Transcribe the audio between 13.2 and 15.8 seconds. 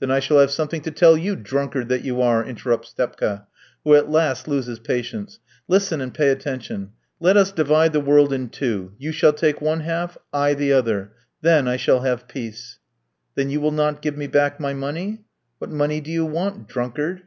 "Then you will not give me back my money?" "What